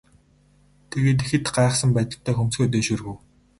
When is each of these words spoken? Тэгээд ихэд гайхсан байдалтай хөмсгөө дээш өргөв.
Тэгээд 0.89 1.19
ихэд 1.25 1.45
гайхсан 1.55 1.89
байдалтай 1.95 2.33
хөмсгөө 2.35 2.67
дээш 2.69 2.87
өргөв. 2.95 3.17